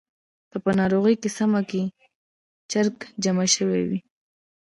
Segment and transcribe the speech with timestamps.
[0.51, 1.81] که په ناروغۍ سیمه کې
[2.71, 3.99] چرک جمع شوی وي.